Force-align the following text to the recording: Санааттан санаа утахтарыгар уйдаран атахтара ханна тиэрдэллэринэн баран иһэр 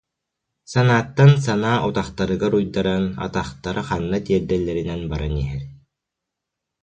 Санааттан 0.71 1.31
санаа 1.45 1.77
утахтарыгар 1.87 2.53
уйдаран 2.59 3.05
атахтара 3.25 3.81
ханна 3.89 4.17
тиэрдэллэринэн 4.25 5.01
баран 5.11 5.33
иһэр 5.43 5.63